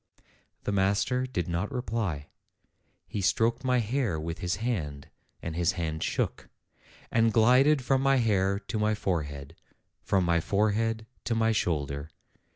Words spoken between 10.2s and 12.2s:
my forehead to my shoulder.